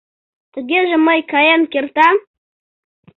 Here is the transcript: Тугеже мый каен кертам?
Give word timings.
Тугеже 0.51 0.95
мый 1.07 1.19
каен 1.31 1.61
кертам? 1.71 2.15